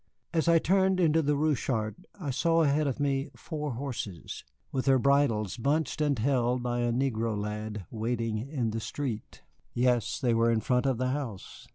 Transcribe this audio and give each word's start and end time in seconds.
As 0.33 0.47
I 0.47 0.57
turned 0.57 0.99
into 0.99 1.21
the 1.21 1.35
Rue 1.35 1.53
Chartres 1.53 2.05
I 2.19 2.31
saw 2.31 2.63
ahead 2.63 2.87
of 2.87 2.99
me 2.99 3.29
four 3.35 3.73
horses, 3.73 4.43
with 4.71 4.85
their 4.85 4.97
bridles 4.97 5.57
bunched 5.57 6.01
and 6.01 6.17
held 6.17 6.63
by 6.63 6.79
a 6.79 6.91
negro 6.91 7.37
lad, 7.37 7.85
waiting 7.91 8.39
in 8.39 8.71
the 8.71 8.79
street. 8.79 9.43
Yes, 9.75 10.19
they 10.19 10.33
were 10.33 10.49
in 10.51 10.59
front 10.61 10.87
of 10.87 10.97
the 10.97 11.09
house. 11.09 11.69